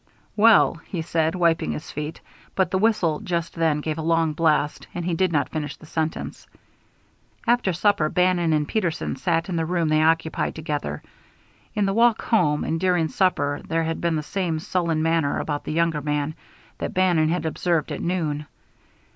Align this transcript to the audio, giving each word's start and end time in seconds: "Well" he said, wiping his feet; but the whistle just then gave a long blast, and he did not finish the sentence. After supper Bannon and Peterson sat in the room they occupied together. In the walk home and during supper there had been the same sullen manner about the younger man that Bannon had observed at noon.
"Well" 0.35 0.81
he 0.91 1.03
said, 1.03 1.35
wiping 1.35 1.73
his 1.73 1.91
feet; 1.91 2.21
but 2.55 2.71
the 2.71 2.79
whistle 2.79 3.19
just 3.19 3.53
then 3.53 3.81
gave 3.81 3.99
a 3.99 4.01
long 4.01 4.33
blast, 4.33 4.87
and 4.95 5.05
he 5.05 5.13
did 5.13 5.31
not 5.31 5.49
finish 5.49 5.77
the 5.77 5.85
sentence. 5.85 6.47
After 7.45 7.71
supper 7.71 8.09
Bannon 8.09 8.51
and 8.51 8.67
Peterson 8.67 9.15
sat 9.15 9.47
in 9.47 9.57
the 9.57 9.63
room 9.67 9.89
they 9.89 10.01
occupied 10.01 10.55
together. 10.55 11.03
In 11.75 11.85
the 11.85 11.93
walk 11.93 12.23
home 12.23 12.63
and 12.63 12.79
during 12.79 13.09
supper 13.09 13.61
there 13.67 13.83
had 13.83 14.01
been 14.01 14.15
the 14.15 14.23
same 14.23 14.57
sullen 14.57 15.03
manner 15.03 15.37
about 15.37 15.65
the 15.65 15.71
younger 15.71 16.01
man 16.01 16.33
that 16.79 16.95
Bannon 16.95 17.29
had 17.29 17.45
observed 17.45 17.91
at 17.91 18.01
noon. 18.01 18.47